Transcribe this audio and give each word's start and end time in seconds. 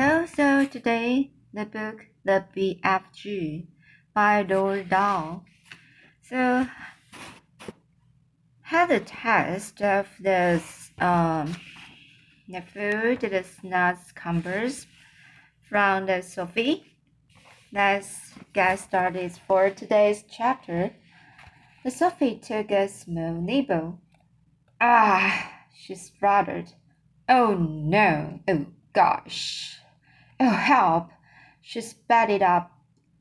Hello, 0.00 0.26
so 0.26 0.64
today 0.64 1.32
the 1.52 1.64
book 1.64 2.06
The 2.24 2.44
BFG 2.56 3.66
by 4.14 4.44
Roald 4.44 4.90
Dahl. 4.90 5.44
So 6.22 6.68
had 8.62 8.90
the 8.90 9.00
test 9.00 9.82
of 9.82 10.06
the 10.20 10.62
um 11.00 11.56
the 12.46 12.60
food, 12.60 13.22
the 13.22 13.42
snacks 13.42 14.12
cumbers 14.12 14.86
from 15.68 16.06
the 16.06 16.22
Sophie. 16.22 16.84
Let's 17.72 18.34
get 18.52 18.78
started 18.78 19.32
for 19.48 19.68
today's 19.70 20.22
chapter. 20.30 20.92
The 21.82 21.90
Sophie 21.90 22.38
took 22.38 22.70
a 22.70 22.86
small 22.86 23.32
nibble. 23.32 23.98
Ah, 24.80 25.64
she 25.74 25.96
sputtered. 25.96 26.72
Oh 27.28 27.56
no, 27.56 28.38
oh 28.46 28.66
gosh. 28.92 29.74
Oh 30.40 30.48
help. 30.48 31.10
She 31.60 31.80
spat 31.80 32.30
it 32.30 32.42
up 32.42 32.78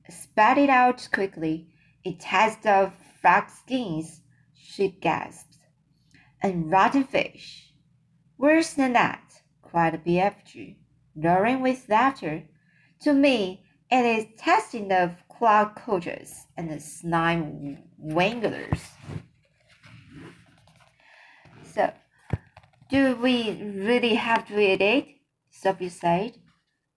spat 0.09 0.57
it 0.57 0.69
out 0.69 1.07
quickly. 1.11 1.67
It 2.03 2.23
has 2.23 2.57
the 2.57 2.91
frog 3.21 3.49
skins, 3.49 4.21
she 4.53 4.89
gasped. 4.89 5.57
And 6.41 6.71
rotten 6.71 7.03
fish. 7.03 7.73
Worse 8.37 8.73
than 8.73 8.93
that, 8.93 9.41
cried 9.61 10.03
BFG, 10.05 10.75
roaring 11.15 11.61
with 11.61 11.89
laughter. 11.89 12.43
To 13.01 13.13
me, 13.13 13.63
it 13.89 14.05
is 14.05 14.25
testing 14.37 14.91
of 14.91 15.15
cloud 15.29 15.75
coaches 15.75 16.45
and 16.55 16.69
the 16.69 16.79
slime 16.79 17.83
wanglers. 18.01 18.81
So, 21.63 21.91
do 22.89 23.15
we 23.15 23.51
really 23.61 24.15
have 24.15 24.47
to 24.47 24.59
eat 24.59 24.81
it? 24.81 25.05
Sophie 25.49 25.89
said. 25.89 26.37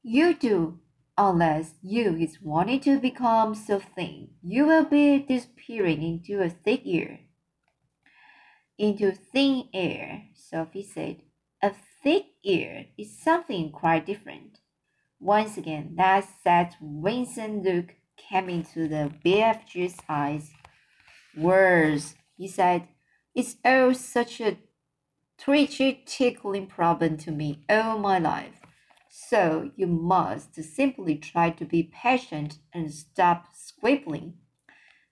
You 0.03 0.33
do, 0.33 0.79
unless 1.19 1.75
you 1.83 2.17
is 2.17 2.41
wanting 2.41 2.81
to 2.81 2.99
become 2.99 3.55
so 3.55 3.79
thin, 3.79 4.31
you 4.43 4.65
will 4.65 4.85
be 4.85 5.19
disappearing 5.19 6.03
into 6.03 6.41
a 6.41 6.49
thick 6.49 6.83
air. 6.87 7.21
Into 8.79 9.13
thin 9.13 9.69
air, 9.75 10.25
Sophie 10.35 10.83
said. 10.83 11.17
A 11.63 11.73
thick 12.03 12.25
air 12.43 12.87
is 12.97 13.23
something 13.23 13.71
quite 13.71 14.07
different. 14.07 14.61
Once 15.19 15.59
again, 15.59 15.93
that 15.97 16.27
sad 16.43 16.75
winsome 16.81 17.63
look 17.63 17.95
came 18.17 18.49
into 18.49 18.89
the 18.89 19.13
BFG's 19.23 19.99
eyes. 20.09 20.51
Words, 21.37 22.15
he 22.39 22.49
said. 22.49 22.89
It's 23.35 23.57
all 23.63 23.93
such 23.93 24.41
a 24.41 24.57
twitchy, 25.37 26.03
tickling 26.07 26.69
problem 26.69 27.19
to 27.19 27.31
me 27.31 27.65
all 27.69 27.99
my 27.99 28.19
life. 28.19 28.60
So 29.31 29.71
you 29.77 29.87
must 29.87 30.57
simply 30.57 31.15
try 31.15 31.51
to 31.51 31.65
be 31.65 31.85
patient 31.85 32.59
and 32.73 32.93
stop 32.93 33.47
scribbling. 33.55 34.35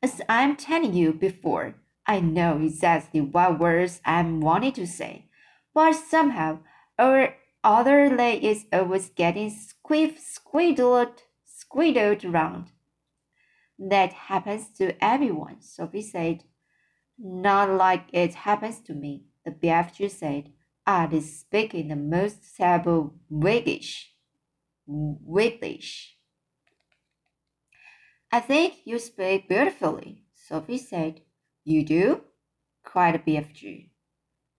As 0.03 0.21
I'm 0.29 0.57
telling 0.57 0.93
you 0.93 1.13
before, 1.13 1.77
I 2.05 2.19
know 2.19 2.59
exactly 2.59 3.21
what 3.21 3.61
words 3.61 4.01
I'm 4.05 4.41
wanting 4.41 4.73
to 4.73 4.89
say, 4.89 5.27
but 5.73 5.93
somehow 5.93 6.59
our 6.99 7.37
other 7.63 8.11
leg 8.11 8.43
is 8.43 8.67
always 8.73 9.09
getting 9.11 9.53
squiff 9.53 10.19
squiddled 10.19 11.23
squiddled 11.47 12.25
around. 12.25 12.73
That 13.79 14.13
happens 14.15 14.69
to 14.79 14.97
everyone, 15.01 15.61
Sophie 15.61 16.03
said. 16.03 16.43
Not 17.17 17.71
like 17.71 18.07
it 18.13 18.35
happens 18.35 18.81
to 18.81 18.95
me, 18.95 19.27
the 19.45 19.53
BFG 19.53 20.11
said. 20.11 20.51
Art 20.89 21.13
is 21.13 21.41
speaking 21.41 21.89
the 21.89 21.97
most 21.97 22.57
terrible 22.57 23.13
wigglish. 23.31 24.07
wigglish. 24.89 26.13
I 28.33 28.41
think 28.41 28.73
you 28.87 28.99
speak 28.99 29.51
beautifully, 29.51 30.25
Sophie 30.35 30.79
said. 30.79 31.21
You 31.63 31.85
do? 31.85 32.23
cried 32.83 33.23
BFG. 33.27 33.91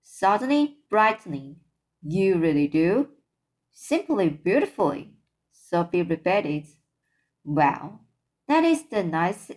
Suddenly 0.03 0.77
brightening. 0.87 1.61
You 2.03 2.37
really 2.37 2.67
do? 2.67 3.07
Simply 3.71 4.29
beautifully, 4.29 5.15
Sophie 5.51 6.03
repeated. 6.03 6.67
Well, 7.43 8.01
that 8.47 8.63
is 8.63 8.83
the 8.83 9.03
nice, 9.03 9.49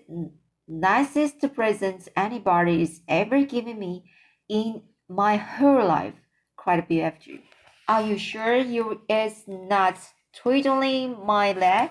nicest 0.66 1.54
present 1.54 2.08
anybody 2.16 2.80
is 2.80 3.02
ever 3.06 3.44
given 3.44 3.78
me 3.78 4.10
in 4.48 4.84
my 5.06 5.36
whole 5.36 5.86
life 5.86 6.21
cried 6.62 6.88
BFG. 6.88 7.40
Are 7.88 8.02
you 8.02 8.16
sure 8.16 8.56
you 8.56 9.00
is 9.08 9.42
not 9.48 9.96
twiddling 10.32 11.26
my 11.26 11.52
leg? 11.52 11.90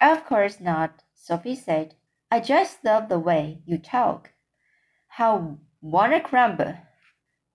Of 0.00 0.24
course 0.24 0.60
not, 0.60 1.02
Sophie 1.12 1.56
said. 1.56 1.96
I 2.30 2.38
just 2.38 2.84
love 2.84 3.08
the 3.08 3.18
way 3.18 3.62
you 3.66 3.78
talk. 3.78 4.30
How 5.08 5.58
wanna 5.80 6.20
crumble, 6.20 6.76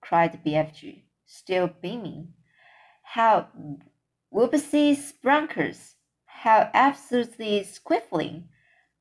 cried 0.02 0.44
BFG, 0.44 1.04
still 1.24 1.70
beaming. 1.80 2.34
How 3.02 3.48
whoopsie 4.30 4.94
sprunkers, 4.94 5.94
how 6.26 6.68
absolutely 6.74 7.60
squiffling. 7.60 8.48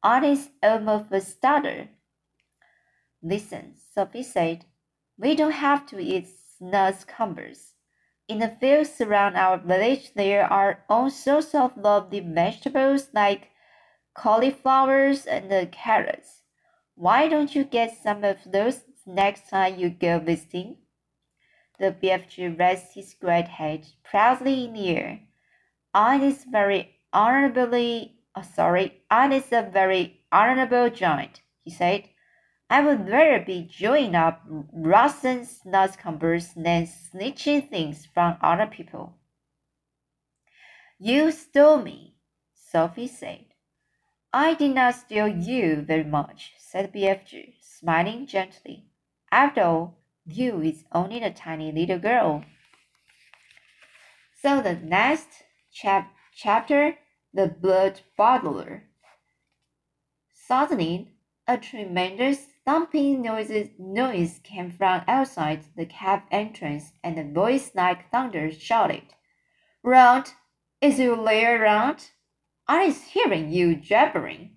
Honest 0.02 0.52
almost 0.62 1.12
a 1.12 1.20
stutter. 1.20 1.90
Listen, 3.22 3.74
Sophie 3.94 4.24
said. 4.24 4.66
We 5.18 5.36
don't 5.36 5.52
have 5.52 5.86
to 5.88 6.00
eat 6.00 6.28
nuts 6.60 7.04
cumbers. 7.04 7.74
In 8.28 8.40
the 8.40 8.50
fields 8.50 9.00
around 9.02 9.36
our 9.36 9.58
village, 9.58 10.14
there 10.16 10.52
are 10.52 10.84
all 10.90 11.10
sorts 11.10 11.54
of 11.54 11.78
lovely 11.78 12.20
vegetables 12.20 13.10
like 13.14 13.50
cauliflowers 14.16 15.26
and 15.26 15.72
carrots. 15.72 16.42
Why 16.96 17.28
don't 17.28 17.54
you 17.54 17.64
get 17.64 17.98
some 18.02 18.24
of 18.24 18.38
those 18.46 18.82
next 19.06 19.50
time 19.50 19.80
you 19.80 19.90
go 19.90 20.20
visiting? 20.20 20.78
The 21.80 21.92
BFG 21.92 22.58
raised 22.58 22.94
his 22.94 23.14
great 23.14 23.48
head 23.48 23.88
proudly 24.04 24.66
in 24.66 24.74
the 24.74 24.90
air. 24.90 25.20
I 25.94 26.18
is 26.18 26.46
very 26.46 27.02
honorably, 27.12 28.20
oh, 28.36 28.42
sorry, 28.42 29.04
I 29.12 29.32
is 29.34 29.52
a 29.52 29.64
very 29.64 30.22
honorable 30.32 30.90
giant, 30.90 31.42
he 31.64 31.72
said. 31.72 32.10
I 32.74 32.82
would 32.82 33.08
rather 33.08 33.46
be 33.46 33.70
joining 33.70 34.16
up 34.16 34.42
rotten 34.48 35.48
nutcumbers 35.64 36.56
than 36.56 36.88
snitching 36.88 37.70
things 37.70 38.08
from 38.12 38.38
other 38.42 38.66
people. 38.66 39.14
You 40.98 41.30
stole 41.30 41.84
me, 41.84 42.16
Sophie 42.56 43.06
said. 43.06 43.46
I 44.34 44.56
did 44.56 44.74
not 44.74 44.96
steal 44.96 45.28
you 45.28 45.84
very 45.84 46.04
much, 46.04 46.54
said 46.58 46.92
BFG, 46.92 47.62
smiling 47.62 48.26
gently. 48.26 48.88
After 49.32 49.62
all, 49.62 50.00
you 50.26 50.60
is 50.64 50.84
only 50.92 51.22
a 51.22 51.32
tiny 51.32 51.72
little 51.72 52.00
girl. 52.00 52.44
So 54.42 54.64
the 54.64 54.78
next 54.78 55.28
chap 55.72 56.12
chapter, 56.34 56.96
the 57.32 57.50
blood 57.50 58.02
bottler. 58.18 58.82
Suddenly, 60.34 61.10
a 61.48 61.60
tremendous 61.60 62.48
thumping 62.66 63.22
noises, 63.22 63.70
noise 63.78 64.40
came 64.44 64.72
from 64.72 65.02
outside 65.08 65.66
the 65.76 65.86
cab 65.86 66.22
entrance, 66.32 66.94
and 67.04 67.20
a 67.20 67.24
voice 67.24 67.72
like 67.76 68.10
thunder 68.12 68.52
shouted, 68.52 69.04
Runt, 69.84 70.36
is 70.82 71.00
you 71.00 71.22
there, 71.26 71.60
Runt? 71.60 72.12
I 72.68 72.84
is 72.84 73.04
hearing 73.04 73.52
you 73.52 73.76
jabbering. 73.76 74.52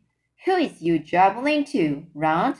Who 0.44 0.52
is 0.52 0.80
you 0.80 0.98
jabbering 0.98 1.64
to, 1.66 2.06
Runt? 2.14 2.58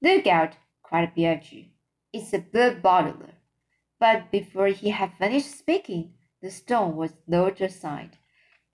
Look 0.00 0.26
out, 0.26 0.56
cried 0.82 1.14
BFG. 1.14 1.70
It's 2.12 2.32
a 2.32 2.38
blood 2.38 2.82
bottler. 2.82 3.32
But 3.98 4.30
before 4.30 4.68
he 4.68 4.90
had 4.90 5.16
finished 5.18 5.58
speaking, 5.58 6.14
the 6.42 6.50
stone 6.50 6.96
was 6.96 7.12
lowered 7.26 7.60
aside, 7.60 8.18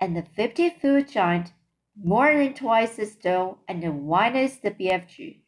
and 0.01 0.17
the 0.17 0.23
fifty-foot 0.23 1.09
giant 1.09 1.53
more 1.97 2.35
than 2.37 2.55
twice 2.55 2.99
as 2.99 3.17
tall 3.17 3.59
and 3.69 3.85
as 3.85 3.93
wide 3.93 4.35
as 4.35 4.59
the 4.59 4.71
BFG, 4.71 5.42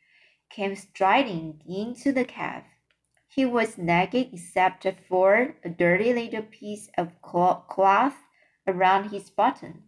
came 0.54 0.76
striding 0.76 1.60
into 1.66 2.12
the 2.12 2.24
cave. 2.24 2.62
He 3.26 3.44
was 3.44 3.76
naked 3.76 4.28
except 4.32 4.86
for 5.08 5.56
a 5.64 5.68
dirty 5.68 6.12
little 6.12 6.42
piece 6.42 6.88
of 6.96 7.20
cloth 7.20 8.14
around 8.64 9.10
his 9.10 9.30
button. 9.30 9.82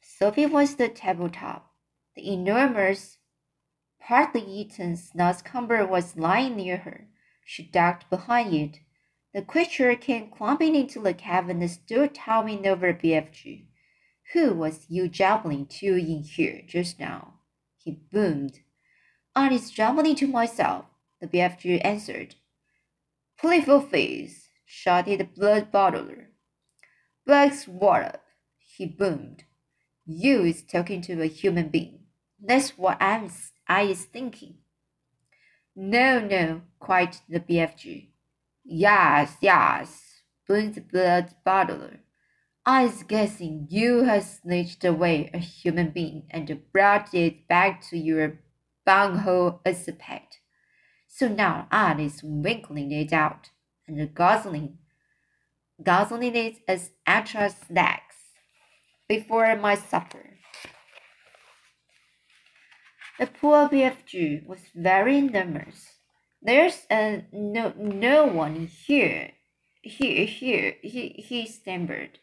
Sophie 0.00 0.46
was 0.46 0.76
the 0.76 0.88
tabletop. 0.88 1.72
The 2.14 2.32
enormous, 2.32 3.18
partly 4.00 4.42
eaten 4.42 4.94
snozzcumber 4.94 5.88
was 5.88 6.16
lying 6.16 6.54
near 6.54 6.76
her. 6.76 7.08
She 7.44 7.64
ducked 7.64 8.08
behind 8.08 8.54
it. 8.54 8.78
The 9.32 9.42
creature 9.42 9.96
came 9.96 10.30
clumping 10.30 10.76
into 10.76 11.00
the 11.00 11.14
cave 11.14 11.48
and 11.48 11.68
stood 11.68 12.14
towering 12.14 12.64
over 12.64 12.94
BFG. 12.94 13.66
Who 14.32 14.54
was 14.54 14.86
you 14.88 15.08
jabbling 15.08 15.66
to 15.80 15.96
in 15.96 16.22
here 16.22 16.62
just 16.64 17.00
now? 17.00 17.40
He 17.76 17.90
boomed. 18.12 18.60
I 19.36 19.52
is 19.52 19.70
jabbling 19.70 20.14
to 20.16 20.28
myself, 20.28 20.86
the 21.20 21.26
BFG 21.26 21.80
answered. 21.84 22.36
Playful 23.38 23.80
face, 23.80 24.48
shouted 24.64 25.20
the 25.20 25.24
blood 25.24 25.72
bottler. 25.72 26.26
Black 27.26 27.54
swore. 27.54 28.12
He 28.58 28.86
boomed. 28.86 29.44
You 30.06 30.44
is 30.44 30.62
talking 30.62 31.00
to 31.02 31.22
a 31.22 31.26
human 31.26 31.68
being. 31.68 32.00
That's 32.40 32.76
what 32.78 33.00
I'm, 33.00 33.30
I 33.66 33.82
is 33.82 34.04
thinking. 34.04 34.58
No, 35.74 36.20
no, 36.20 36.62
cried 36.78 37.16
the 37.28 37.40
BFG. 37.40 38.10
Yes, 38.64 39.36
yes, 39.40 40.22
boomed 40.46 40.74
the 40.76 40.80
blood 40.80 41.34
bottler. 41.44 41.98
I's 42.64 43.02
guessing 43.02 43.66
you 43.68 44.04
have 44.04 44.24
snatched 44.24 44.84
away 44.84 45.30
a 45.34 45.38
human 45.38 45.90
being 45.90 46.24
and 46.30 46.62
brought 46.72 47.12
it 47.12 47.48
back 47.48 47.82
to 47.90 47.98
your 47.98 48.38
bunghole 48.84 49.60
a 49.64 49.72
pet. 49.92 50.38
So 51.08 51.28
now 51.28 51.68
Anne 51.70 52.00
is 52.00 52.22
winkling 52.22 52.90
it 52.92 53.12
out 53.12 53.50
and 53.86 54.14
guzzling, 54.14 54.78
guzzling 55.82 56.34
it 56.34 56.58
as 56.66 56.90
extra 57.06 57.50
snacks 57.50 58.16
before 59.08 59.54
my 59.56 59.74
supper. 59.74 60.38
The 63.18 63.28
poor 63.28 63.68
BFG 63.68 64.46
was 64.46 64.58
very 64.74 65.20
nervous. 65.20 65.94
There's 66.42 66.84
uh, 66.90 67.18
no 67.32 67.72
no 67.76 68.26
one 68.26 68.66
here. 68.66 69.30
Here, 69.82 70.24
here, 70.24 70.76
he, 70.82 71.08
he 71.10 71.46
stammered. 71.46 72.18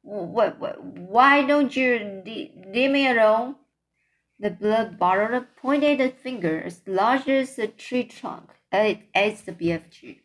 What, 0.00 0.58
what, 0.58 0.82
why 0.82 1.42
don't 1.42 1.76
you 1.76 2.22
leave 2.24 2.90
me 2.90 3.06
alone? 3.10 3.56
The 4.38 4.50
blood 4.50 4.98
bottle 4.98 5.46
pointed 5.56 6.00
a 6.00 6.10
finger 6.10 6.62
as 6.62 6.82
large 6.86 7.26
as 7.28 7.58
a 7.58 7.68
tree 7.68 8.04
trunk 8.04 8.50
at, 8.70 9.00
the 9.14 9.52
BFG. 9.52 10.20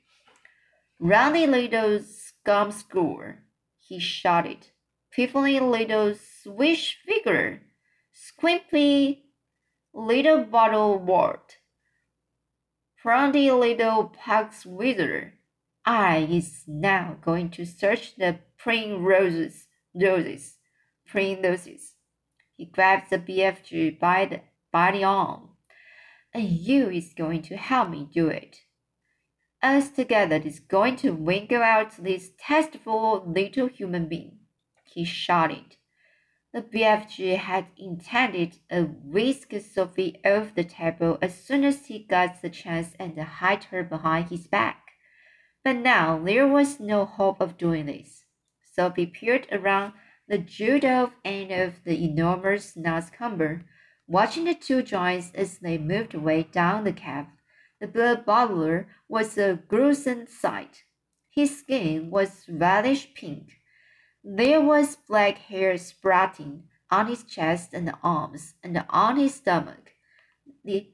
Roundy 1.00 1.48
little 1.48 2.00
scum 2.00 2.72
score, 2.72 3.40
he 3.80 4.00
shouted. 4.00 4.68
Piffling 5.12 5.72
little 5.72 6.14
swish 6.16 6.98
figure, 7.06 7.62
squimpy 8.14 9.24
little 9.94 10.44
bottle 10.44 11.00
wart. 11.00 11.58
Pronty 13.02 13.50
little 13.50 14.06
pox 14.06 14.66
wizard. 14.66 15.34
I 15.86 16.28
is 16.30 16.64
now 16.68 17.18
going 17.22 17.50
to 17.52 17.66
search 17.66 18.16
the 18.16 18.40
primroses, 18.58 19.68
roses, 19.96 20.58
primroses. 21.08 21.96
He 22.62 22.68
grabs 22.68 23.10
the 23.10 23.18
BFG 23.18 23.98
by 23.98 24.26
the, 24.26 24.42
the 24.72 25.04
arm. 25.04 25.50
And 26.32 26.48
you 26.48 26.92
is 26.92 27.12
going 27.12 27.42
to 27.42 27.58
help 27.58 27.90
me 27.90 28.08
do 28.14 28.28
it. 28.28 28.58
Us 29.64 29.90
together 29.90 30.36
is 30.36 30.60
going 30.60 30.98
to 30.98 31.10
winkle 31.10 31.64
out 31.64 31.98
this 31.98 32.30
tasteful 32.38 33.24
little 33.26 33.66
human 33.66 34.08
being. 34.08 34.42
He 34.84 35.06
shouted. 35.06 35.78
The 36.54 36.62
BFG 36.62 37.38
had 37.38 37.66
intended 37.80 38.60
to 38.70 38.84
whisk 38.84 39.54
Sophie 39.60 40.22
off 40.24 40.54
the 40.54 40.64
table 40.64 41.18
as 41.20 41.44
soon 41.44 41.64
as 41.64 41.88
he 41.88 42.04
got 42.04 42.44
the 42.44 42.50
chance 42.52 42.94
and 43.00 43.18
hide 43.18 43.64
her 43.72 43.84
behind 43.84 44.30
his 44.30 44.46
back. 44.46 44.92
But 45.64 45.78
now 45.78 46.24
there 46.24 46.48
was 46.48 46.80
no 46.80 47.06
hope 47.06 47.42
of 47.42 47.58
doing 47.58 47.88
this. 47.88 48.26
Sophie 48.62 49.08
peered 49.08 49.48
around 49.52 49.94
the 50.38 50.90
off 50.90 51.12
end 51.26 51.52
of 51.52 51.84
the 51.84 52.04
enormous 52.04 52.76
Nutcumber, 52.76 53.66
watching 54.08 54.46
the 54.46 54.56
two 54.56 54.82
giants 54.82 55.32
as 55.36 55.60
they 55.60 55.78
moved 55.78 56.14
away 56.14 56.44
down 56.44 56.86
the 56.86 56.94
cave. 56.94 57.28
The 57.80 57.88
blood 57.88 58.26
bottler 58.26 58.86
was 59.08 59.38
a 59.38 59.60
gruesome 59.68 60.28
sight. 60.28 60.84
His 61.30 61.60
skin 61.60 62.10
was 62.10 62.46
reddish 62.48 63.14
pink 63.14 63.62
there 64.24 64.62
was 64.62 64.98
black 65.08 65.38
hair 65.40 65.78
sprouting 65.78 66.64
on 66.92 67.08
his 67.08 67.24
chest 67.24 67.74
and 67.74 67.92
arms 68.04 68.54
and 68.64 68.84
on 68.90 69.18
his 69.18 69.36
stomach. 69.36 69.96
The, 70.64 70.92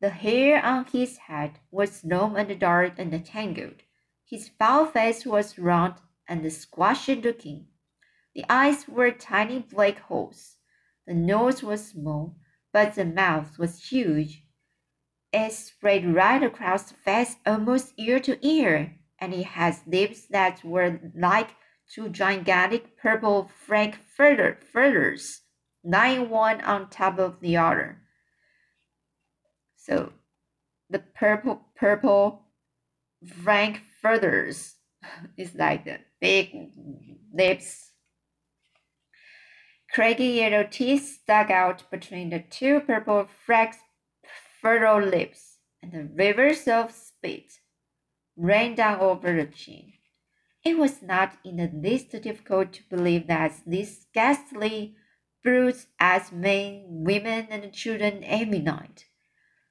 the 0.00 0.10
hair 0.10 0.62
on 0.64 0.84
his 0.86 1.16
head 1.16 1.60
was 1.70 2.04
long 2.04 2.36
and 2.36 2.60
dark 2.60 2.98
and 2.98 3.24
tangled. 3.24 3.82
His 4.28 4.50
foul 4.58 4.86
face 4.86 5.24
was 5.24 5.58
round 5.58 5.94
and 6.28 6.52
squashy 6.52 7.14
looking. 7.14 7.66
The 8.34 8.44
eyes 8.48 8.86
were 8.88 9.10
tiny 9.10 9.58
black 9.58 9.98
holes. 9.98 10.56
The 11.06 11.14
nose 11.14 11.62
was 11.62 11.88
small, 11.88 12.36
but 12.72 12.94
the 12.94 13.04
mouth 13.04 13.58
was 13.58 13.88
huge. 13.88 14.44
It 15.32 15.52
spread 15.52 16.14
right 16.14 16.42
across 16.42 16.90
the 16.90 16.94
face 16.94 17.36
almost 17.46 17.94
ear 17.96 18.20
to 18.20 18.44
ear, 18.46 18.96
and 19.18 19.32
it 19.34 19.46
had 19.46 19.76
lips 19.86 20.26
that 20.28 20.64
were 20.64 21.00
like 21.14 21.50
two 21.92 22.08
gigantic 22.08 22.96
purple 22.96 23.50
frankfurters, 23.66 25.42
lying 25.82 26.30
one 26.30 26.60
on 26.60 26.88
top 26.88 27.18
of 27.18 27.40
the 27.40 27.56
other. 27.56 28.00
So 29.76 30.12
the 30.88 31.00
purple 31.00 31.62
purple 31.74 32.42
frankfurters 33.42 34.76
is 35.36 35.54
like 35.54 35.84
the 35.84 35.98
big 36.20 36.54
lips. 37.32 37.89
Craggy 39.92 40.36
yellow 40.36 40.62
teeth 40.62 41.20
stuck 41.20 41.50
out 41.50 41.90
between 41.90 42.30
the 42.30 42.38
two 42.38 42.78
purple 42.78 43.26
frankfurter 43.44 45.04
lips, 45.04 45.58
and 45.82 45.90
the 45.90 46.04
rivers 46.04 46.68
of 46.68 46.92
spit 46.92 47.54
ran 48.36 48.76
down 48.76 49.00
over 49.00 49.34
the 49.34 49.46
chin. 49.46 49.94
It 50.64 50.78
was 50.78 51.02
not 51.02 51.38
in 51.44 51.56
the 51.56 51.70
least 51.74 52.10
difficult 52.22 52.72
to 52.74 52.88
believe 52.88 53.26
that 53.26 53.52
these 53.66 54.06
ghastly 54.14 54.94
brutes 55.42 55.88
as 55.98 56.30
men, 56.30 56.84
women, 56.86 57.48
and 57.50 57.72
children 57.72 58.22
every 58.22 58.60
night. 58.60 59.06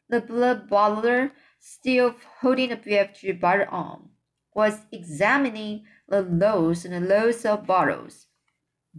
The 0.09 0.19
blood 0.19 0.69
bottler, 0.69 1.31
still 1.59 2.15
holding 2.41 2.69
the 2.69 2.77
BFG 2.77 3.39
by 3.39 3.59
the 3.59 3.67
arm, 3.67 4.09
was 4.53 4.81
examining 4.91 5.85
the 6.09 6.23
loads 6.23 6.83
and 6.83 6.93
the 6.93 7.07
loads 7.07 7.45
of 7.45 7.65
bottles. 7.65 8.25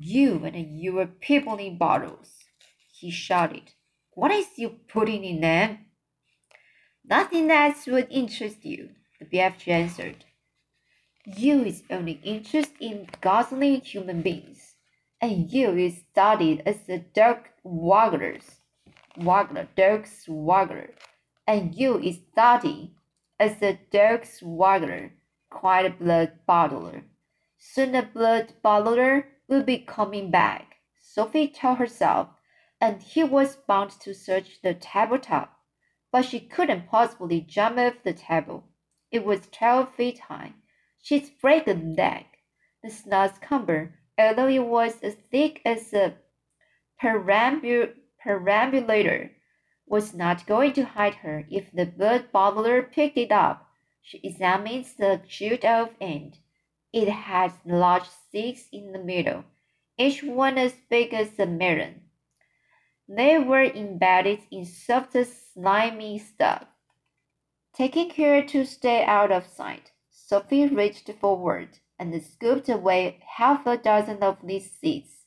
You 0.03 0.47
and 0.47 0.81
your 0.81 1.05
peopling 1.05 1.77
bottles, 1.77 2.31
he 2.91 3.11
shouted. 3.11 3.75
What 4.13 4.31
is 4.31 4.47
you 4.57 4.77
putting 4.89 5.25
in 5.25 5.43
them? 5.43 5.81
Nothing 7.05 7.49
that 7.49 7.77
would 7.87 8.07
interest 8.09 8.65
you, 8.65 8.93
the 9.19 9.27
BFG 9.27 9.69
answered. 9.69 10.25
You 11.27 11.65
is 11.65 11.83
only 11.91 12.19
interested 12.25 12.81
in 12.81 13.09
guzzling 13.21 13.83
human 13.83 14.23
beings, 14.23 14.75
and 15.21 15.53
you 15.53 15.77
is 15.77 16.01
studied 16.11 16.63
as 16.65 16.89
a 16.89 17.01
dog 17.01 17.51
wagglers, 17.63 18.61
waggler, 19.19 19.69
dog 19.77 20.07
swaggler, 20.07 20.93
and 21.47 21.75
you 21.75 21.99
is 21.99 22.21
studied 22.33 22.95
as 23.39 23.61
a 23.61 23.79
dog 23.93 24.23
swaggler, 24.23 25.11
cried 25.51 25.85
a 25.85 25.91
blood 25.91 26.39
bottler. 26.49 27.03
Soon 27.59 27.93
the 27.93 28.03
blood 28.03 28.55
bottler 28.65 29.25
will 29.51 29.63
be 29.65 29.79
coming 29.79 30.31
back, 30.31 30.77
Sophie 31.01 31.49
told 31.49 31.79
herself, 31.79 32.29
and 32.81 33.03
he 33.03 33.25
was 33.25 33.57
bound 33.57 33.91
to 33.91 34.15
search 34.15 34.63
the 34.63 34.73
tabletop. 34.73 35.59
But 36.13 36.25
she 36.25 36.39
couldn't 36.41 36.89
possibly 36.89 37.41
jump 37.41 37.77
off 37.77 38.05
the 38.05 38.13
table. 38.13 38.69
It 39.11 39.25
was 39.25 39.49
twelve 39.51 39.93
feet 39.95 40.21
high 40.21 40.55
She's 41.03 41.31
break 41.31 41.67
a 41.67 41.73
leg. 41.73 42.27
The 42.83 42.95
Nutcumber, 43.07 43.95
although 44.19 44.49
it 44.49 44.65
was 44.65 45.01
as 45.03 45.17
thick 45.31 45.61
as 45.65 45.93
a 45.93 46.15
perambul 47.03 47.95
perambulator, 48.23 49.31
was 49.87 50.15
not 50.15 50.47
going 50.47 50.75
to 50.75 50.85
hide 50.85 51.17
her 51.17 51.47
if 51.51 51.73
the 51.73 51.87
bird 51.87 52.31
bottler 52.33 52.83
picked 52.93 53.19
it 53.19 53.33
up. 53.33 53.67
She 54.03 54.21
examined 54.23 54.87
the 54.97 55.23
chewed 55.27 55.65
off 55.65 55.91
end. 56.01 56.39
It 56.93 57.09
had 57.09 57.53
large 57.65 58.09
sticks 58.09 58.69
in 58.73 58.93
the 58.93 58.99
middle, 58.99 59.45
each 59.97 60.25
one 60.25 60.59
as 60.59 60.75
big 60.89 61.15
as 61.15 61.39
a 61.39 61.47
melon. 61.47 62.03
They 63.09 63.39
were 63.39 63.63
embedded 63.63 64.41
in 64.51 64.65
soft, 64.65 65.17
slimy 65.25 66.19
stuff. 66.19 66.67
Taking 67.73 68.11
care 68.11 68.45
to 68.47 68.65
stay 68.65 69.05
out 69.05 69.31
of 69.31 69.47
sight, 69.47 69.93
Sophie 70.11 70.67
reached 70.67 71.11
forward 71.21 71.79
and 71.99 72.23
scooped 72.23 72.69
away 72.69 73.21
half 73.37 73.67
a 73.67 73.77
dozen 73.77 74.23
of 74.23 74.39
these 74.43 74.71
seeds. 74.73 75.27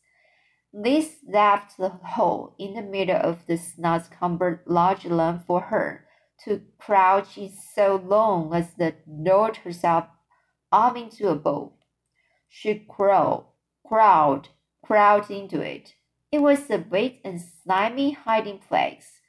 This 0.73 1.17
left 1.27 1.77
the 1.77 1.89
hole 1.89 2.55
in 2.57 2.73
the 2.73 2.81
middle 2.81 3.15
of 3.15 3.45
the 3.45 3.59
Nutcumber 3.77 4.63
large 4.65 5.05
enough 5.05 5.45
for 5.45 5.61
her 5.61 6.05
to 6.45 6.61
crouch 6.77 7.37
in 7.37 7.51
so 7.51 7.95
long 7.95 8.53
as 8.53 8.73
the 8.73 8.95
rolled 9.05 9.57
herself 9.57 10.07
up 10.73 10.97
into 10.97 11.29
a 11.29 11.35
bowl. 11.35 11.77
She 12.49 12.85
crawled, 12.89 13.45
crawled, 13.85 14.49
crawled 14.83 15.29
into 15.29 15.61
it. 15.61 15.93
It 16.31 16.41
was 16.41 16.69
a 16.69 16.83
wet 16.89 17.19
and 17.23 17.39
slimy 17.39 18.11
hiding 18.11 18.57
place. 18.57 19.21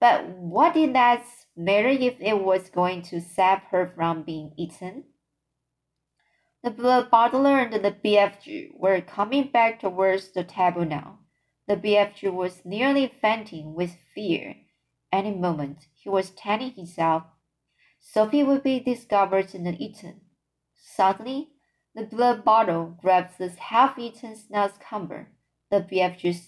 But 0.00 0.28
what 0.28 0.74
did 0.74 0.94
that 0.94 1.24
matter 1.56 1.88
if 1.88 2.20
it 2.20 2.40
was 2.40 2.70
going 2.70 3.02
to 3.02 3.20
save 3.20 3.60
her 3.70 3.92
from 3.94 4.22
being 4.22 4.52
eaten? 4.56 5.04
The 6.62 6.70
blood 6.70 7.10
bottler 7.10 7.72
and 7.72 7.84
the 7.84 7.92
BFG 7.92 8.78
were 8.78 9.00
coming 9.00 9.48
back 9.48 9.80
towards 9.80 10.30
the 10.30 10.44
table 10.44 10.84
now. 10.84 11.18
The 11.66 11.76
BFG 11.76 12.32
was 12.32 12.64
nearly 12.64 13.12
fainting 13.20 13.74
with 13.74 13.96
fear. 14.14 14.56
Any 15.12 15.34
moment 15.34 15.86
he 15.94 16.08
was 16.08 16.30
telling 16.30 16.72
himself 16.72 17.24
Sophie 18.00 18.44
would 18.44 18.62
be 18.62 18.78
discovered 18.78 19.52
and 19.54 19.80
eaten. 19.80 20.20
Suddenly, 20.94 21.50
the 21.96 22.04
blood 22.04 22.44
bottle 22.44 22.96
grabbed 23.00 23.38
the 23.38 23.48
half-eaten 23.48 24.36
snozzcumber. 24.36 25.26
The 25.68 25.80
BFG 25.80 26.40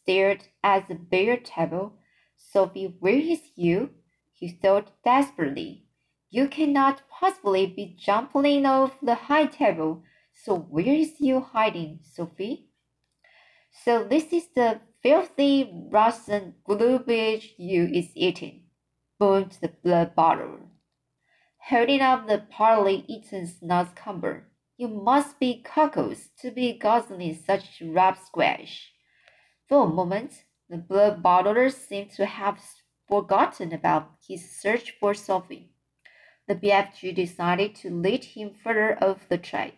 stared 0.00 0.48
at 0.64 0.88
the 0.88 0.96
bare 0.96 1.36
table. 1.36 1.94
Sophie, 2.36 2.96
where 2.98 3.14
is 3.14 3.40
you? 3.54 3.90
He 4.32 4.48
thought 4.48 4.90
desperately. 5.04 5.86
You 6.28 6.48
cannot 6.48 7.02
possibly 7.08 7.66
be 7.66 7.96
jumping 7.96 8.66
off 8.66 8.98
the 9.00 9.14
high 9.14 9.46
table. 9.46 10.02
So 10.34 10.56
where 10.56 10.94
is 10.94 11.20
you 11.20 11.40
hiding, 11.40 12.00
Sophie? 12.02 12.70
So 13.70 14.02
this 14.02 14.32
is 14.32 14.48
the 14.56 14.80
filthy, 15.02 15.70
rotten 15.90 16.56
garbage 16.66 17.54
you 17.58 17.84
is 17.84 18.10
eating, 18.16 18.64
boomed 19.20 19.56
the 19.60 19.68
blood 19.68 20.16
bottle. 20.16 20.58
Holding 21.68 22.00
up 22.00 22.26
the 22.26 22.44
partly 22.50 23.04
eaten 23.08 23.46
snozzcumber. 23.46 24.44
You 24.76 24.88
must 24.88 25.38
be 25.38 25.62
cockles 25.62 26.28
to 26.40 26.50
be 26.50 26.78
guzzling 26.78 27.34
such 27.34 27.82
rap 27.82 28.18
squash. 28.18 28.92
For 29.68 29.84
a 29.84 29.88
moment, 29.88 30.44
the 30.68 30.78
blood 30.78 31.22
bottler 31.22 31.72
seemed 31.72 32.10
to 32.12 32.26
have 32.26 32.60
forgotten 33.08 33.72
about 33.72 34.10
his 34.26 34.60
search 34.60 34.94
for 34.98 35.14
Sophie 35.14 35.74
the 36.46 36.54
BFG 36.54 37.14
decided 37.14 37.74
to 37.76 37.90
lead 37.90 38.24
him 38.24 38.50
further 38.50 39.02
off 39.02 39.28
the 39.28 39.38
track. 39.38 39.72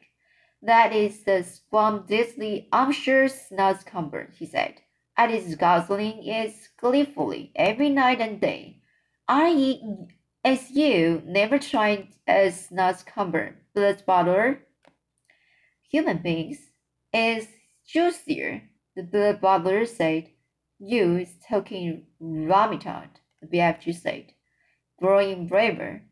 That 0.62 0.92
is 0.92 1.22
the 1.22 1.44
splendidly 1.44 2.68
umptious 2.72 3.48
snozzcumber, 3.50 4.34
he 4.34 4.46
said, 4.46 4.80
and 5.16 5.30
his 5.30 5.54
guzzling 5.54 6.26
is 6.26 6.68
gleefully 6.76 7.52
every 7.54 7.90
night 7.90 8.20
and 8.20 8.40
day. 8.40 8.80
I, 9.28 9.50
as 9.50 10.15
you, 10.70 11.22
never 11.26 11.58
tried 11.58 12.08
a 12.28 12.52
snozzcumber, 12.52 13.54
blood 13.74 14.04
bottler. 14.06 14.58
Human 15.90 16.18
beings 16.18 16.70
is 17.12 17.48
juicier, 17.84 18.62
the 18.94 19.02
blood 19.02 19.40
bottler 19.40 19.86
said. 19.88 20.30
You 20.78 21.16
is 21.16 21.34
talking 21.48 22.06
Ramadan, 22.20 23.08
the 23.40 23.48
BFG 23.48 23.94
said, 23.94 24.34
growing 25.00 25.48
braver. 25.48 26.02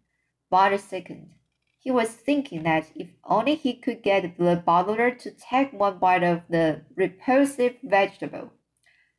But 0.51 0.73
a 0.73 0.79
second. 0.79 1.31
He 1.79 1.93
was 1.93 2.09
thinking 2.09 2.65
that 2.65 2.91
if 2.97 3.11
only 3.23 3.55
he 3.55 3.75
could 3.75 4.03
get 4.03 4.37
the 4.37 4.63
bottler 4.67 5.17
to 5.19 5.31
take 5.31 5.73
one 5.73 5.99
bite 5.99 6.25
of 6.25 6.43
the 6.49 6.83
repulsive 6.97 7.77
vegetable, 7.85 8.53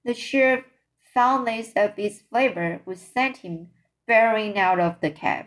the 0.04 0.14
sheer 0.14 0.66
foulness 1.14 1.72
of 1.76 1.98
its 1.98 2.22
flavor 2.22 2.82
would 2.86 2.98
send 2.98 3.38
him 3.38 3.70
bearing 4.08 4.58
out 4.58 4.80
of 4.80 5.00
the 5.02 5.12
cave. 5.12 5.46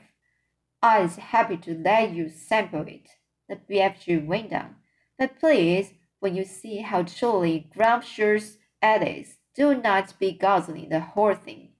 I 0.83 1.01
was 1.01 1.17
happy 1.17 1.57
to 1.59 1.75
let 1.75 2.13
you 2.13 2.29
sample 2.29 2.87
it, 2.87 3.09
the 3.49 3.57
BFG 3.57 4.25
went 4.25 4.53
on. 4.53 4.77
But 5.19 5.39
please, 5.39 5.95
when 6.21 6.37
you 6.37 6.45
see 6.45 6.79
how 6.79 7.03
truly 7.03 7.69
scrumptious 7.73 8.59
it 8.83 9.03
is, 9.03 9.39
do 9.55 9.75
not 9.75 10.19
be 10.19 10.33
guzzling 10.33 10.89
the 10.89 11.01
whole 11.01 11.35
thing. 11.35 11.71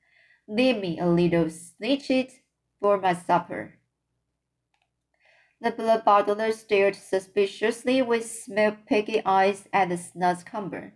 Leave 0.49 0.79
me 0.79 0.99
a 0.99 1.07
little 1.07 1.47
snitchet 1.47 2.33
for 2.81 2.99
my 2.99 3.15
supper. 3.15 3.75
The 5.61 5.73
blood 5.73 6.05
bottler 6.05 6.53
stared 6.53 6.95
suspiciously 6.95 8.01
with 8.01 8.31
smoke-piggy 8.31 9.23
eyes 9.27 9.69
at 9.73 9.89
the 9.89 9.97
snozzcumber. 9.97 10.93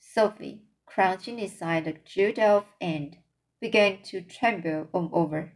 Sophie, 0.00 0.62
crouching 0.86 1.38
inside 1.38 1.84
the 1.84 1.94
jeweled 2.04 2.38
off 2.38 2.64
end, 2.80 3.18
began 3.62 4.02
to 4.02 4.20
tremble 4.20 4.88
all 4.92 5.08
over. 5.12 5.52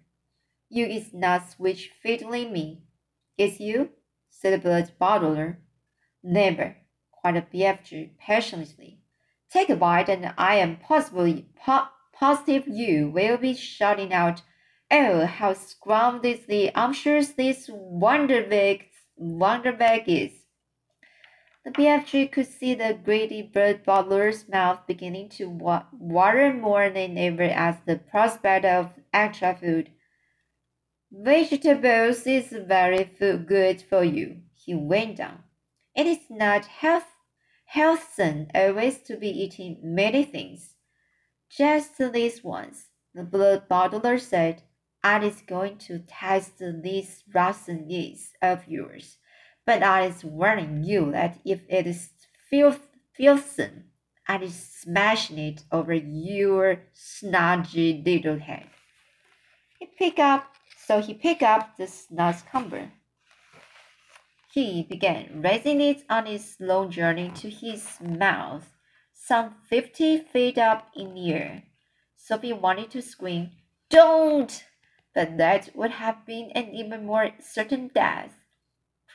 You 0.70 0.86
is 0.86 1.12
not 1.12 1.50
switch 1.50 1.90
fiddling 2.02 2.52
me. 2.52 2.84
Is 3.36 3.60
you? 3.60 3.90
said 4.30 4.54
the 4.54 4.62
blood 4.62 4.92
bottler. 5.00 5.56
Never, 6.22 6.76
cried 7.10 7.34
the 7.34 7.42
BFG 7.42 8.16
passionately. 8.16 9.00
Take 9.50 9.70
a 9.70 9.76
bite 9.76 10.08
and 10.08 10.32
I 10.38 10.54
am 10.56 10.76
possibly 10.76 11.48
po 11.56 11.88
positive 12.12 12.68
you 12.68 13.10
will 13.10 13.38
be 13.38 13.54
shouting 13.54 14.12
out 14.12 14.42
Oh, 14.88 15.26
how 15.26 15.54
scrumptiously 15.54 16.72
umptious 16.76 17.30
this 17.30 17.68
wonderbag, 17.68 18.84
wonderbag 19.20 20.04
is! 20.06 20.45
The 21.66 21.73
BFG 21.73 22.30
could 22.30 22.46
see 22.46 22.75
the 22.75 22.94
greedy 22.94 23.42
bird 23.42 23.85
bottler's 23.85 24.49
mouth 24.49 24.87
beginning 24.87 25.30
to 25.30 25.50
wa 25.50 25.87
water 25.92 26.54
more 26.54 26.88
than 26.90 27.18
ever 27.18 27.42
at 27.42 27.85
the 27.87 27.96
prospect 27.96 28.64
of 28.64 28.92
extra 29.12 29.52
food. 29.56 29.90
Vegetables 31.11 32.25
is 32.25 32.52
very 32.52 33.02
food 33.02 33.49
good 33.49 33.82
for 33.82 34.04
you, 34.04 34.42
he 34.54 34.76
went 34.76 35.18
on. 35.18 35.42
It 35.96 36.06
is 36.06 36.30
not 36.30 36.66
health 36.66 37.11
healthsome 37.64 38.46
always 38.54 39.02
to 39.02 39.16
be 39.16 39.28
eating 39.28 39.80
many 39.82 40.23
things. 40.23 40.76
Just 41.50 41.99
these 41.99 42.44
ones, 42.44 42.90
the 43.12 43.25
blood 43.25 43.68
bottler 43.68 44.20
said. 44.20 44.62
I 45.02 45.25
is 45.25 45.42
going 45.42 45.78
to 45.78 45.99
test 45.99 46.58
these 46.61 47.25
rotten 47.35 47.88
eggs 47.90 48.35
of 48.40 48.68
yours, 48.68 49.18
but 49.66 49.82
I 49.82 50.06
is 50.06 50.25
warning 50.25 50.85
you 50.85 51.11
that 51.12 51.38
if 51.44 51.61
it 51.68 51.87
is 51.87 52.11
filth, 52.49 52.88
filthsome, 53.18 53.82
I 54.28 54.38
is 54.38 54.54
smashing 54.54 55.38
it 55.38 55.64
over 55.73 55.92
your 55.92 56.82
snudgy 56.94 58.04
little 58.04 58.38
head. 58.38 58.70
He 59.78 59.87
pick 59.87 60.18
up, 60.18 60.54
so 60.78 61.00
he 61.00 61.14
picked 61.14 61.42
up 61.42 61.76
the 61.76 61.85
snozzcumber. 61.85 62.92
He 64.52 64.85
began 64.85 65.42
raising 65.42 65.80
it 65.80 66.04
on 66.08 66.26
his 66.26 66.56
long 66.61 66.90
journey 66.90 67.30
to 67.35 67.50
his 67.50 67.99
mouth, 68.00 68.73
some 69.12 69.56
fifty 69.68 70.18
feet 70.18 70.56
up 70.56 70.88
in 70.94 71.14
the 71.14 71.32
air. 71.32 71.62
Sophie 72.16 72.52
wanted 72.52 72.90
to 72.92 73.02
scream, 73.02 73.50
Don't! 73.90 74.64
but 75.14 75.37
that 75.38 75.70
would 75.75 75.90
have 75.90 76.25
been 76.25 76.50
an 76.52 76.75
even 76.75 77.04
more 77.04 77.32
certain 77.40 77.88
death. 77.88 78.32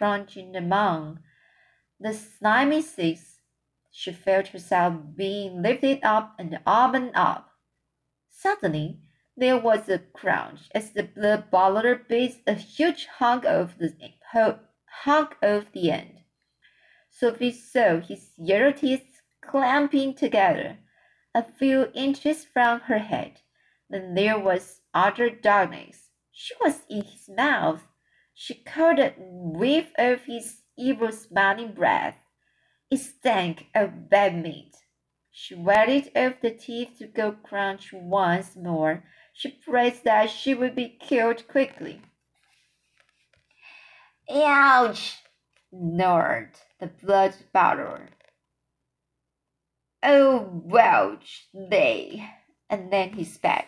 Crunching 0.02 0.56
among 0.56 1.20
the 2.00 2.12
slimy 2.16 2.82
seas, 2.82 3.42
she 3.92 4.12
felt 4.12 4.48
herself 4.48 4.96
being 5.16 5.62
lifted 5.62 6.00
up 6.02 6.34
and 6.40 6.58
up 6.66 6.96
and 6.96 7.12
up. 7.14 7.52
Suddenly, 8.28 9.00
there 9.38 9.60
was 9.60 9.88
a 9.88 10.00
crunch 10.00 10.62
as 10.74 10.90
the 10.94 11.04
blood 11.04 11.52
bottler 11.52 12.08
bit 12.08 12.38
a 12.48 12.56
huge 12.56 13.06
hunk 13.20 13.46
of 13.46 13.78
the 13.78 13.94
hunk 15.04 15.38
of 15.40 15.72
the 15.72 15.92
end. 15.92 16.22
Sophie 17.12 17.52
saw 17.52 18.00
his 18.00 18.32
yellow 18.38 18.72
teeth 18.72 19.22
clamping 19.42 20.16
together 20.16 20.80
a 21.36 21.44
few 21.44 21.92
inches 21.94 22.44
from 22.44 22.80
her 22.80 22.98
head. 22.98 23.42
Then 23.88 24.16
there 24.16 24.40
was 24.40 24.82
utter 24.96 25.30
darkness. 25.30 26.10
She 26.32 26.56
was 26.60 26.86
in 26.90 27.04
his 27.04 27.30
mouth. 27.30 27.84
She 28.44 28.56
caught 28.56 28.98
a 28.98 29.14
whiff 29.20 29.92
of 30.00 30.24
his 30.24 30.64
evil 30.76 31.12
smelling 31.12 31.74
breath. 31.74 32.16
It 32.90 32.98
stank 32.98 33.68
of 33.76 34.10
bad 34.10 34.36
meat. 34.36 34.76
She 35.30 35.54
waited 35.54 36.12
off 36.18 36.42
the 36.42 36.50
teeth 36.50 36.98
to 36.98 37.06
go 37.06 37.34
crunch 37.34 37.94
once 37.94 38.56
more. 38.56 39.04
She 39.32 39.52
prayed 39.52 40.02
that 40.06 40.32
she 40.32 40.56
would 40.56 40.74
be 40.74 40.98
killed 41.00 41.48
quickly. 41.48 42.02
Ouch! 44.28 45.20
snorted 45.70 46.56
the 46.80 46.88
blood 46.88 47.36
bottler. 47.54 48.08
Oh, 50.02 50.50
welch, 50.64 51.48
they! 51.54 52.28
And 52.72 52.92
then 52.92 53.14
he 53.14 53.24
spat. 53.24 53.68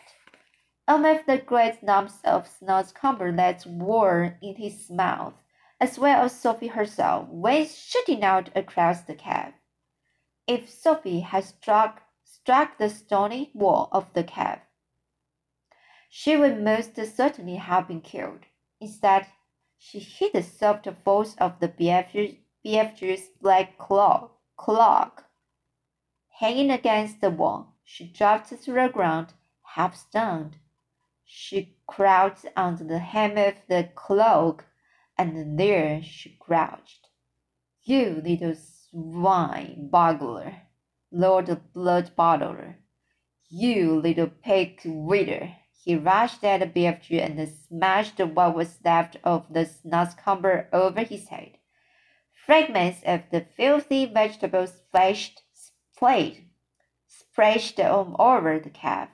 Amid 0.86 1.26
the 1.26 1.38
great 1.38 1.82
lumps 1.82 2.20
of 2.26 2.46
snozzcumber 2.46 3.34
that 3.38 3.66
were 3.66 4.38
in 4.42 4.56
his 4.56 4.90
mouth, 4.90 5.34
as 5.80 5.98
well 5.98 6.26
as 6.26 6.38
Sophie 6.38 6.68
herself, 6.68 7.30
went 7.30 7.70
shooting 7.70 8.22
out 8.22 8.50
across 8.54 9.02
the 9.02 9.16
cave. 9.16 9.54
If 10.46 10.70
Sophie 10.70 11.22
had 11.22 11.46
struck 11.46 12.02
struck 12.26 12.78
the 12.78 12.90
stony 12.90 13.50
wall 13.54 13.88
of 13.94 14.12
the 14.14 14.26
cave, 14.26 14.60
she 16.10 16.36
would 16.36 16.62
most 16.62 16.96
certainly 17.16 17.56
have 17.56 17.88
been 17.88 18.02
killed. 18.02 18.42
Instead, 18.82 19.28
she 19.78 20.00
hit 20.00 20.34
the 20.34 20.44
soft 20.44 20.88
folds 21.06 21.36
of 21.36 21.62
the 21.62 21.70
BFG, 21.70 22.40
BFG's 22.66 23.30
black 23.42 23.78
claw, 23.78 24.32
cloak. 24.58 25.24
Hanging 26.40 26.72
against 26.72 27.22
the 27.22 27.30
wall, 27.30 27.78
she 27.86 28.06
dropped 28.06 28.50
to 28.50 28.58
the 28.58 28.90
ground, 28.90 29.34
half 29.76 29.96
stunned. 29.96 30.58
She 31.36 31.78
crouched 31.88 32.46
under 32.56 32.84
the 32.84 33.00
hem 33.00 33.40
of 33.40 33.56
the 33.68 33.90
cloak, 33.96 34.66
and 35.18 35.60
there 35.60 36.04
she 36.04 36.38
crouched, 36.40 37.08
You 37.82 38.22
little 38.24 38.54
swine 38.54 39.90
boggler, 39.92 40.68
Lord 41.12 41.74
blood 41.74 42.16
bottler. 42.16 42.76
You 43.50 44.00
little 44.00 44.28
pig 44.28 44.82
witter. 44.86 45.56
He 45.84 45.96
rushed 45.96 46.44
at 46.44 46.60
the 46.60 46.68
BFG 46.68 47.20
and 47.20 47.50
smashed 47.50 48.20
what 48.20 48.56
was 48.56 48.80
left 48.86 49.18
of 49.24 49.52
the 49.52 49.66
snozzcumber 49.66 50.68
over 50.72 51.02
his 51.02 51.30
head. 51.30 51.58
Fragments 52.46 53.02
of 53.08 53.22
the 53.32 53.42
filthy 53.42 54.06
vegetable 54.06 54.68
splashed, 54.68 55.42
splayed, 55.52 56.48
splashed 57.08 57.80
all 57.80 58.16
over 58.20 58.60
the 58.60 58.70
calf. 58.70 59.10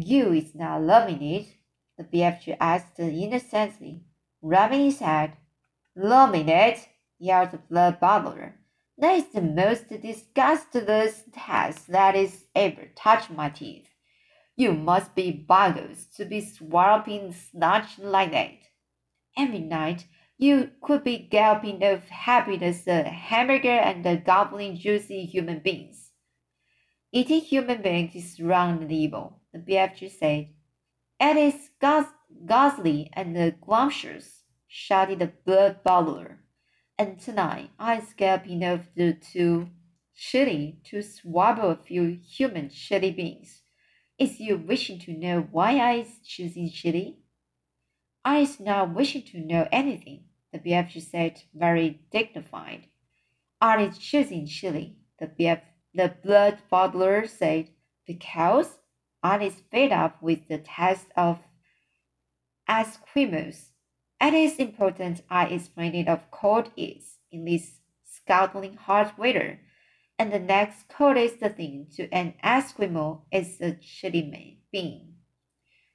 You 0.00 0.32
is 0.32 0.54
not 0.54 0.82
loving 0.82 1.20
it? 1.22 1.56
The 1.96 2.04
BFG 2.04 2.56
asked 2.60 3.00
innocently, 3.00 4.04
rubbing 4.40 4.84
his 4.84 5.00
head. 5.00 5.32
Loving 5.96 6.48
it? 6.48 6.88
yelled 7.18 7.50
the 7.50 7.58
blood 7.58 7.98
bottler. 8.00 8.52
That 8.96 9.16
is 9.16 9.32
the 9.32 9.42
most 9.42 9.88
disgustless 9.88 11.24
task 11.32 11.86
that 11.86 12.14
is 12.14 12.44
ever 12.54 12.90
touched 12.94 13.32
my 13.32 13.48
teeth. 13.48 13.88
You 14.54 14.72
must 14.72 15.16
be 15.16 15.32
boggles 15.32 16.06
to 16.14 16.24
be 16.24 16.42
swallowing 16.42 17.32
snatch 17.32 17.98
like 17.98 18.30
that. 18.30 18.52
Every 19.36 19.58
night 19.58 20.06
you 20.36 20.70
could 20.80 21.02
be 21.02 21.28
gulping 21.28 21.82
of 21.82 22.04
happiness 22.04 22.86
a 22.86 23.02
hamburger 23.02 23.68
and 23.68 24.06
a 24.06 24.16
gobbling 24.16 24.76
juicy 24.76 25.24
human 25.24 25.58
beings. 25.58 26.12
Eating 27.10 27.40
human 27.40 27.82
beings 27.82 28.14
is 28.14 28.38
wrong 28.38 28.80
and 28.80 28.92
evil, 28.92 29.37
the 29.52 29.58
BFG 29.58 30.10
said. 30.10 30.48
It 31.20 31.36
is 31.36 31.70
ghastly 31.80 33.10
and 33.12 33.60
glamorous, 33.60 34.44
shouted 34.66 35.18
the 35.18 35.32
blood 35.44 35.82
bottler. 35.84 36.38
And 36.98 37.18
tonight 37.18 37.70
I 37.78 38.00
scalp 38.00 38.46
enough 38.46 38.82
to, 38.96 39.14
to 39.32 39.68
chili 40.14 40.80
to 40.84 41.02
swallow 41.02 41.70
a 41.70 41.76
few 41.76 42.18
human 42.28 42.70
chili 42.70 43.10
beans. 43.10 43.62
Is 44.18 44.40
you 44.40 44.56
wishing 44.56 44.98
to 45.00 45.12
know 45.12 45.48
why 45.50 45.78
I 45.78 45.92
is 46.00 46.18
choosing 46.24 46.70
chili? 46.70 47.18
I 48.24 48.38
is 48.38 48.58
not 48.58 48.94
wishing 48.94 49.22
to 49.22 49.38
know 49.38 49.68
anything, 49.70 50.24
the 50.52 50.58
BFG 50.58 51.02
said, 51.02 51.42
very 51.54 52.00
dignified. 52.10 52.86
I 53.60 53.82
is 53.82 53.98
choosing 53.98 54.46
chili, 54.46 54.96
the 55.18 55.28
BF, 55.28 55.60
the 55.94 56.14
blood 56.22 56.58
bottler 56.70 57.28
said, 57.28 57.70
because 58.06 58.77
I 59.22 59.42
is 59.44 59.62
fed 59.70 59.92
up 59.92 60.22
with 60.22 60.48
the 60.48 60.58
taste 60.58 61.08
of 61.16 61.40
Esquimaux. 62.68 63.52
It 64.20 64.34
is 64.34 64.56
important 64.56 65.22
I 65.30 65.46
explain 65.46 65.94
it 65.94 66.08
of 66.08 66.30
cold 66.30 66.70
is 66.76 67.18
in 67.30 67.44
this 67.44 67.80
scalding 68.04 68.74
hot 68.74 69.18
weather 69.18 69.60
and 70.18 70.32
the 70.32 70.38
next 70.40 70.88
coldest 70.88 71.38
thing 71.38 71.86
to 71.94 72.12
an 72.12 72.34
Eskimo 72.42 73.22
is 73.30 73.60
a 73.60 73.72
chili 73.74 74.58
bean. 74.72 75.14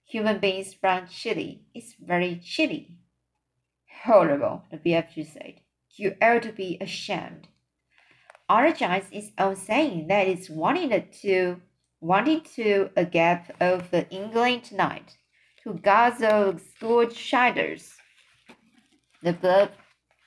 Human 0.06 0.40
beings 0.40 0.74
from 0.74 1.08
Chile 1.08 1.66
is 1.76 1.96
very 2.00 2.40
chilly. 2.44 3.00
Horrible, 4.04 4.64
the 4.72 4.78
BFG 4.78 5.32
said. 5.34 5.56
You 5.96 6.16
ought 6.22 6.44
to 6.44 6.54
be 6.54 6.78
ashamed. 6.80 7.50
Apologize 8.48 9.08
is 9.12 9.32
own 9.38 9.56
saying 9.56 10.08
that 10.08 10.28
it's 10.28 10.50
wanting 10.50 10.90
to 11.22 11.62
wanting 12.04 12.42
to 12.42 12.90
a 12.98 13.06
gap 13.06 13.56
of 13.62 13.90
the 13.90 14.06
England 14.10 14.66
tonight 14.66 15.16
to 15.64 15.74
guzzle 15.74 16.60
school 16.60 17.06
shiders. 17.06 17.94
The 19.22 19.32
blood 19.32 19.72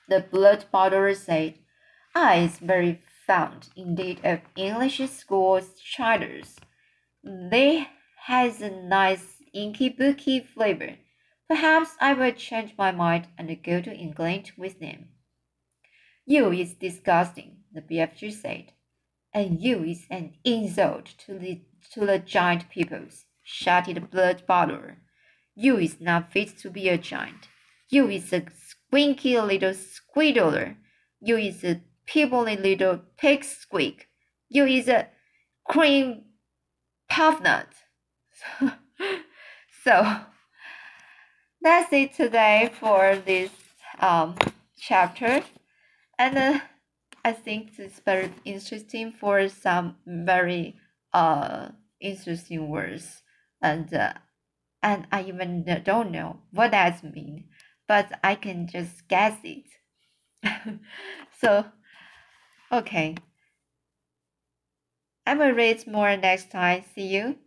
the 0.09 0.21
blood 0.21 0.65
bottle 0.71 1.13
said, 1.13 1.59
ah, 2.15 2.29
I 2.31 2.35
is 2.37 2.57
very 2.57 2.99
fond 3.27 3.69
indeed 3.75 4.21
of 4.23 4.39
English 4.55 4.99
school 5.11 5.61
charters. 5.83 6.55
They 7.23 7.87
has 8.25 8.59
a 8.59 8.71
nice 8.71 9.43
inky 9.53 9.89
booky 9.89 10.39
flavor. 10.39 10.95
Perhaps 11.47 11.91
I 12.01 12.13
will 12.13 12.31
change 12.31 12.73
my 12.75 12.91
mind 12.91 13.27
and 13.37 13.63
go 13.63 13.81
to 13.81 13.93
England 13.93 14.51
with 14.57 14.79
them. 14.79 15.09
You 16.25 16.51
is 16.51 16.73
disgusting, 16.73 17.57
the 17.71 17.81
BFG 17.81 18.33
said. 18.33 18.71
And 19.37 19.61
you 19.61 19.83
is 19.83 20.07
an 20.09 20.33
insult 20.43 21.13
to 21.19 21.37
the 21.37 21.61
to 21.91 22.07
the 22.07 22.17
giant 22.17 22.71
peoples, 22.71 23.25
shouted 23.43 24.09
blood 24.09 24.41
bottler. 24.49 24.95
You 25.53 25.77
is 25.77 26.01
not 26.01 26.31
fit 26.31 26.57
to 26.57 26.71
be 26.71 26.89
a 26.89 26.97
giant. 26.97 27.47
You 27.87 28.09
is 28.09 28.33
a 28.33 28.41
squinky 28.41 29.39
little 29.39 29.75
squeedler. 29.75 30.77
You 31.21 31.37
is 31.37 31.63
a 31.63 31.81
in 32.15 32.63
little 32.63 33.01
pig 33.15 33.43
squeak. 33.43 34.07
You 34.49 34.65
is 34.65 34.87
a 34.87 35.09
cream 35.69 36.23
puff 37.07 37.39
nut. 37.39 37.67
so 39.83 40.19
that's 41.61 41.93
it 41.93 42.15
today 42.15 42.71
for 42.79 43.17
this 43.23 43.51
um, 43.99 44.33
chapter. 44.79 45.43
And 46.17 46.37
uh, 46.39 46.59
I 47.27 47.33
think 47.33 47.77
it's 47.79 47.99
very 47.99 48.31
interesting 48.45 49.11
for 49.11 49.49
some 49.49 49.97
very 50.05 50.79
uh, 51.13 51.69
interesting 51.99 52.69
words. 52.69 53.23
And 53.61 53.93
uh, 53.93 54.13
and 54.83 55.07
I 55.11 55.23
even 55.23 55.63
don't 55.83 56.11
know 56.11 56.41
what 56.51 56.71
that 56.71 57.03
means, 57.03 57.45
but 57.87 58.19
I 58.23 58.35
can 58.35 58.67
just 58.67 59.07
guess 59.07 59.39
it. 59.43 59.65
so 61.39 61.65
Okay. 62.71 63.15
I 65.27 65.35
will 65.35 65.51
read 65.51 65.85
more 65.85 66.17
next 66.17 66.49
time. 66.49 66.81
See 66.81 67.05
you. 67.05 67.37